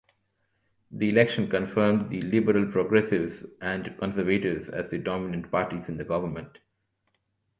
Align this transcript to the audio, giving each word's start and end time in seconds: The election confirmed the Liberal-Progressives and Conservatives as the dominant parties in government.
The 0.89 1.09
election 1.11 1.47
confirmed 1.47 2.09
the 2.09 2.21
Liberal-Progressives 2.23 3.43
and 3.61 3.95
Conservatives 3.99 4.67
as 4.67 4.89
the 4.89 4.97
dominant 4.97 5.51
parties 5.51 5.89
in 5.89 5.97
government. 6.07 6.57